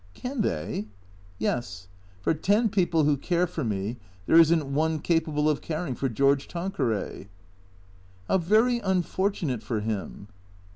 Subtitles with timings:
[0.15, 0.87] "Can they?""
[1.47, 1.87] Yes.
[2.23, 5.93] For ten people who care for me there is n't one cap able of caring
[5.93, 7.29] for George Tanqueray.""
[8.27, 10.27] How very unfortunate for him."